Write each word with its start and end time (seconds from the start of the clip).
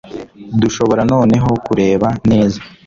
dushobora 0.61 1.01
noneho 1.11 1.49
kureba 1.65 2.07
neza 2.29 2.59